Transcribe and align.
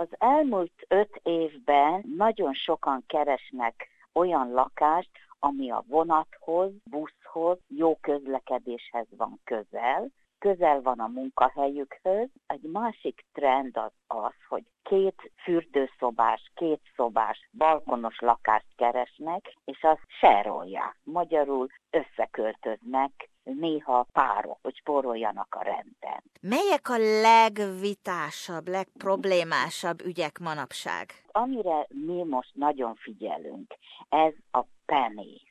Az 0.00 0.08
elmúlt 0.18 0.72
öt 0.88 1.20
évben 1.22 2.02
nagyon 2.16 2.54
sokan 2.54 3.04
keresnek 3.06 3.88
olyan 4.12 4.50
lakást, 4.50 5.10
ami 5.38 5.70
a 5.70 5.84
vonathoz, 5.86 6.72
buszhoz, 6.84 7.58
jó 7.68 7.96
közlekedéshez 7.96 9.06
van 9.16 9.40
közel, 9.44 10.08
közel 10.38 10.82
van 10.82 10.98
a 10.98 11.06
munkahelyükhöz. 11.06 12.28
Egy 12.46 12.62
másik 12.62 13.24
trend 13.32 13.76
az 13.76 13.92
az, 14.06 14.34
hogy 14.48 14.64
két 14.82 15.32
fürdőszobás, 15.42 16.50
két 16.54 16.80
szobás, 16.96 17.48
balkonos 17.52 18.18
lakást 18.18 18.74
keresnek, 18.76 19.54
és 19.64 19.82
azt 19.82 20.04
serolják. 20.06 20.96
Magyarul 21.04 21.66
összeköltöznek, 21.90 23.28
néha 23.56 24.06
párok, 24.12 24.58
hogy 24.62 24.76
spóroljanak 24.76 25.54
a 25.54 25.62
renden. 25.62 26.22
Melyek 26.40 26.88
a 26.88 26.98
legvitásabb, 27.20 28.68
legproblémásabb 28.68 30.00
ügyek 30.04 30.38
manapság? 30.38 31.12
Amire 31.26 31.86
mi 31.88 32.24
most 32.24 32.54
nagyon 32.54 32.94
figyelünk, 32.94 33.74
ez 34.08 34.32
a 34.50 34.64
penész. 34.84 35.46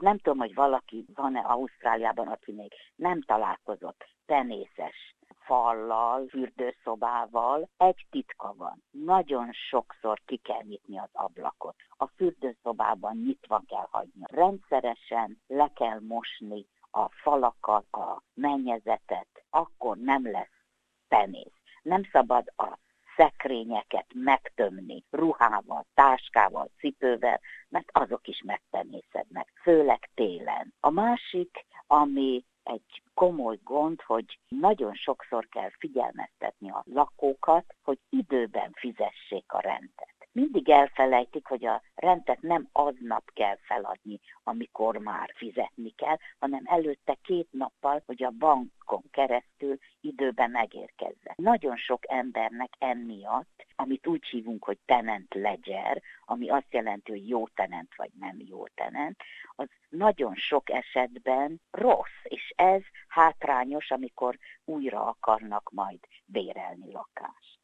Nem 0.00 0.18
tudom, 0.18 0.38
hogy 0.38 0.54
valaki 0.54 1.04
van-e 1.14 1.40
Ausztráliában, 1.40 2.28
aki 2.28 2.52
még 2.52 2.72
nem 2.96 3.22
találkozott 3.22 4.04
penészes 4.26 5.14
fallal, 5.44 6.26
fürdőszobával. 6.28 7.68
Egy 7.76 8.06
titka 8.10 8.54
van. 8.56 8.82
Nagyon 8.90 9.52
sokszor 9.52 10.20
ki 10.24 10.36
kell 10.36 10.62
nyitni 10.62 10.98
az 10.98 11.10
ablakot. 11.12 11.74
A 11.88 12.06
fürdőszobában 12.06 13.16
nyitva 13.16 13.62
kell 13.66 13.86
hagyni. 13.90 14.22
Rendszeresen 14.22 15.40
le 15.46 15.70
kell 15.74 16.00
mosni 16.00 16.66
a 16.94 17.08
falakat, 17.08 17.86
a 17.90 18.22
mennyezetet, 18.34 19.44
akkor 19.50 19.96
nem 19.96 20.30
lesz 20.30 20.62
penész. 21.08 21.52
Nem 21.82 22.02
szabad 22.12 22.52
a 22.56 22.78
szekrényeket 23.16 24.06
megtömni 24.14 25.04
ruhával, 25.10 25.86
táskával, 25.94 26.70
cipővel, 26.78 27.40
mert 27.68 27.88
azok 27.92 28.28
is 28.28 28.42
megpenészednek, 28.44 29.52
főleg 29.62 30.10
télen. 30.14 30.74
A 30.80 30.90
másik, 30.90 31.66
ami 31.86 32.44
egy 32.62 33.02
komoly 33.14 33.58
gond, 33.62 34.02
hogy 34.02 34.38
nagyon 34.48 34.94
sokszor 34.94 35.48
kell 35.48 35.70
figyelmeztetni 35.78 36.70
a 36.70 36.84
lakókat, 36.92 37.74
hogy 37.82 37.98
időben 38.08 38.72
fizessék 38.72 39.52
a 39.52 39.60
rendet 39.60 40.13
mindig 40.34 40.68
elfelejtik, 40.68 41.46
hogy 41.46 41.66
a 41.66 41.82
rendet 41.94 42.42
nem 42.42 42.68
aznap 42.72 43.30
kell 43.32 43.56
feladni, 43.56 44.20
amikor 44.42 44.96
már 44.96 45.32
fizetni 45.34 45.90
kell, 45.90 46.16
hanem 46.38 46.62
előtte 46.64 47.16
két 47.22 47.48
nappal, 47.50 48.02
hogy 48.06 48.22
a 48.22 48.30
bankon 48.30 49.02
keresztül 49.10 49.78
időben 50.00 50.50
megérkezzen. 50.50 51.34
Nagyon 51.36 51.76
sok 51.76 52.02
embernek 52.06 52.72
emiatt, 52.78 53.66
amit 53.76 54.06
úgy 54.06 54.24
hívunk, 54.26 54.64
hogy 54.64 54.78
tenant 54.84 55.34
ledger, 55.34 56.02
ami 56.24 56.48
azt 56.48 56.72
jelenti, 56.72 57.10
hogy 57.10 57.28
jó 57.28 57.48
tenant 57.48 57.94
vagy 57.96 58.10
nem 58.20 58.36
jó 58.48 58.66
tenant, 58.66 59.16
az 59.56 59.68
nagyon 59.88 60.34
sok 60.34 60.70
esetben 60.70 61.60
rossz, 61.70 62.20
és 62.22 62.52
ez 62.56 62.82
hátrányos, 63.08 63.90
amikor 63.90 64.38
újra 64.64 65.04
akarnak 65.04 65.70
majd 65.72 65.98
bérelni 66.24 66.92
lakást. 66.92 67.63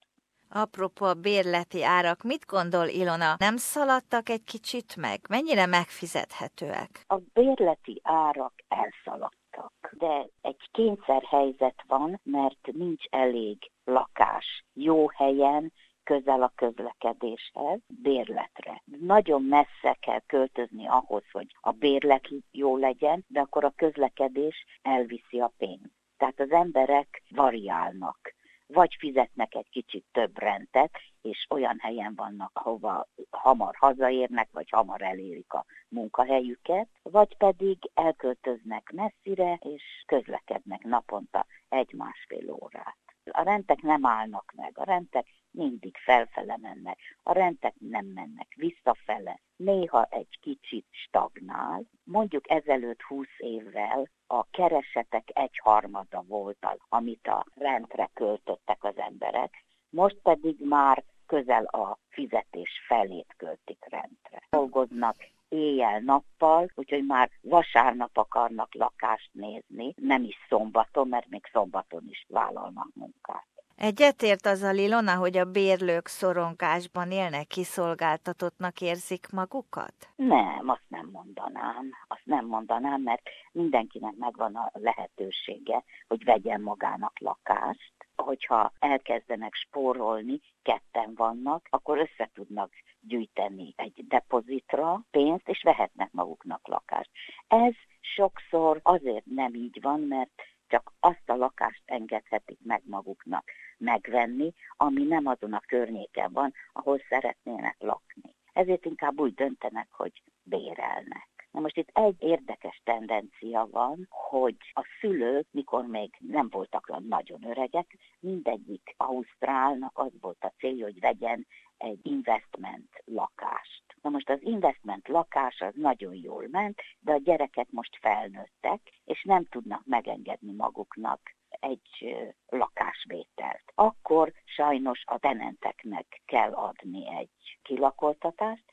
Apropó 0.53 1.07
a 1.07 1.15
bérleti 1.15 1.85
árak, 1.85 2.23
mit 2.23 2.47
gondol 2.47 2.87
Ilona? 2.87 3.35
Nem 3.39 3.57
szaladtak 3.57 4.29
egy 4.29 4.45
kicsit 4.45 4.97
meg? 4.97 5.21
Mennyire 5.29 5.67
megfizethetőek? 5.67 7.05
A 7.07 7.19
bérleti 7.33 8.01
árak 8.03 8.53
elszaladtak, 8.69 9.95
de 9.99 10.27
egy 10.41 10.69
kényszerhelyzet 10.73 11.85
van, 11.87 12.21
mert 12.23 12.67
nincs 12.73 13.05
elég 13.11 13.71
lakás 13.85 14.65
jó 14.73 15.09
helyen, 15.09 15.73
közel 16.05 16.43
a 16.43 16.53
közlekedéshez, 16.55 17.81
bérletre. 18.03 18.83
Nagyon 19.01 19.43
messze 19.43 19.97
kell 20.01 20.21
költözni 20.27 20.87
ahhoz, 20.87 21.25
hogy 21.33 21.47
a 21.61 21.71
bérlet 21.71 22.29
jó 22.51 22.77
legyen, 22.77 23.25
de 23.29 23.41
akkor 23.41 23.65
a 23.65 23.73
közlekedés 23.77 24.65
elviszi 24.83 25.41
a 25.41 25.53
pénzt. 25.59 25.93
Tehát 26.17 26.41
az 26.41 26.51
emberek 26.51 27.23
variálnak 27.29 28.35
vagy 28.73 28.97
fizetnek 28.99 29.55
egy 29.55 29.69
kicsit 29.71 30.05
több 30.13 30.39
rendet, 30.39 30.91
és 31.23 31.47
olyan 31.51 31.79
helyen 31.79 32.15
vannak, 32.15 32.51
ahova 32.53 33.07
hamar 33.31 33.75
hazaérnek, 33.77 34.49
vagy 34.53 34.71
hamar 34.71 35.03
elérik 35.03 35.53
a 35.53 35.65
munkahelyüket, 35.89 36.89
vagy 37.03 37.37
pedig 37.37 37.79
elköltöznek 37.95 38.93
messzire, 38.93 39.55
és 39.55 39.83
közlekednek 40.07 40.83
naponta 40.83 41.47
egy-másfél 41.69 42.51
órát. 42.51 43.10
A 43.25 43.43
rentek 43.43 43.83
nem 43.83 44.07
állnak 44.07 44.53
meg, 44.57 44.79
a 44.79 44.85
rentek 44.85 45.27
mindig 45.51 45.97
felfele 45.97 46.57
mennek, 46.61 46.99
a 47.23 47.33
rentek 47.33 47.75
nem 47.79 48.07
mennek 48.07 48.55
visszafele, 48.57 49.41
néha 49.57 50.05
egy 50.05 50.39
kicsit 50.41 50.87
stagnál. 50.91 51.83
Mondjuk 52.05 52.51
ezelőtt 52.51 53.03
20 53.03 53.27
évvel 53.39 54.09
a 54.27 54.45
keresetek 54.51 55.31
egyharmada 55.33 56.23
volt 56.29 56.59
az, 56.61 56.79
amit 56.89 57.27
a 57.27 57.47
rendre 57.55 58.11
költöttek 58.15 58.85
az 58.85 58.97
emberek, 58.97 59.65
most 59.91 60.17
pedig 60.23 60.57
már 60.65 61.05
közel 61.27 61.65
a 61.65 61.99
fizetés 62.09 62.71
felét 62.87 63.35
költik 63.37 63.85
rendre. 63.89 64.47
Dolgoznak 64.51 65.17
éjjel-nappal, 65.51 66.71
úgyhogy 66.75 67.07
már 67.07 67.31
vasárnap 67.41 68.17
akarnak 68.17 68.75
lakást 68.75 69.31
nézni, 69.33 69.95
nem 69.97 70.23
is 70.23 70.37
szombaton, 70.49 71.09
mert 71.09 71.29
még 71.29 71.49
szombaton 71.53 72.05
is 72.09 72.27
vállalnak 72.29 72.89
munkát. 72.95 73.47
Egyetért 73.77 74.47
az 74.47 74.63
a 74.63 74.71
Lilona, 74.71 75.15
hogy 75.17 75.37
a 75.37 75.45
bérlők 75.45 76.07
szoronkásban 76.07 77.11
élnek, 77.11 77.47
kiszolgáltatottnak 77.47 78.81
érzik 78.81 79.27
magukat? 79.33 79.95
Nem, 80.17 80.69
azt 80.69 80.85
nem 80.89 81.09
mondanám. 81.13 81.91
Azt 82.09 82.25
nem 82.25 82.47
mondanám, 82.47 83.03
mert 83.03 83.23
mindenkinek 83.53 84.15
megvan 84.19 84.55
a 84.55 84.71
lehetősége, 84.73 85.85
hogy 86.09 86.25
vegyen 86.25 86.61
magának 86.61 87.19
lakást. 87.19 87.93
Hogyha 88.31 88.73
elkezdenek 88.79 89.55
spórolni, 89.55 90.41
ketten 90.63 91.15
vannak, 91.15 91.67
akkor 91.71 91.99
össze 91.99 92.31
tudnak 92.35 92.73
gyűjteni 93.01 93.73
egy 93.77 94.07
depozitra 94.09 95.01
pénzt, 95.11 95.49
és 95.49 95.63
vehetnek 95.63 96.13
maguknak 96.13 96.69
lakást. 96.69 97.11
Ez 97.49 97.75
sokszor 98.01 98.81
azért 98.83 99.25
nem 99.25 99.55
így 99.55 99.79
van, 99.83 100.01
mert 100.01 100.43
csak 100.67 100.93
azt 101.01 101.31
a 101.31 101.35
lakást 101.35 101.83
engedhetik 101.85 102.59
meg 102.63 102.83
maguknak 102.85 103.51
megvenni, 103.79 104.53
ami 104.77 105.03
nem 105.03 105.27
azon 105.27 105.53
a 105.53 105.63
környéken 105.67 106.33
van, 106.33 106.53
ahol 106.73 107.01
szeretnének 107.09 107.77
lakni. 107.79 108.35
Ezért 108.53 108.85
inkább 108.85 109.21
úgy 109.21 109.35
döntenek, 109.35 109.89
hogy 109.91 110.23
bérelnek. 110.43 111.30
Most 111.75 111.89
itt 111.89 111.97
egy 111.97 112.23
érdekes 112.23 112.81
tendencia 112.85 113.69
van, 113.71 114.07
hogy 114.09 114.57
a 114.73 114.87
szülők, 115.01 115.47
mikor 115.51 115.87
még 115.87 116.15
nem 116.19 116.49
voltak 116.51 117.01
nagyon 117.09 117.45
öregek, 117.45 117.97
mindegyik 118.21 118.95
Ausztrálnak 118.97 119.99
az 119.99 120.13
volt 120.21 120.45
a 120.45 120.53
célja, 120.59 120.85
hogy 120.85 121.01
vegyen 121.01 121.47
egy 121.77 121.99
investment 122.03 123.03
lakást. 123.05 123.83
Na 124.03 124.11
most 124.11 124.31
az 124.31 124.39
investment 124.43 125.09
lakás 125.09 125.61
az 125.61 125.75
nagyon 125.75 126.15
jól 126.15 126.47
ment, 126.51 126.81
de 127.01 127.13
a 127.13 127.19
gyerekek 127.25 127.67
most 127.71 127.99
felnőttek, 128.01 128.81
és 129.05 129.23
nem 129.23 129.45
tudnak 129.45 129.83
megengedni 129.85 130.53
maguknak 130.53 131.21
egy 131.49 132.17
lakásvételt. 132.49 133.73
Akkor 133.75 134.33
sajnos 134.45 135.03
a 135.07 135.19
tenenteknek 135.19 136.23
kell 136.25 136.53
adni 136.53 137.17
egy 137.19 137.59
kilakoltatást, 137.63 138.65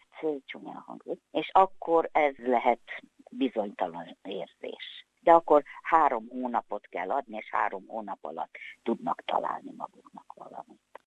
csúnyán 0.46 0.84
hangzik, 0.86 1.20
és 1.32 1.50
akkor 1.52 2.10
ez 2.12 2.36
lehet 2.38 2.82
bizonytalan 3.32 4.18
érzés. 4.22 5.06
De 5.22 5.34
akkor 5.34 5.64
három 5.82 6.28
hónapot 6.30 6.88
kell 6.88 7.12
adni, 7.12 7.38
és 7.38 7.50
három 7.52 7.88
hónap 7.88 8.26
alatt 8.26 8.58
tudnak 8.84 9.24
találni 9.26 9.74
maguknak 9.78 10.34
valamit. 10.36 10.87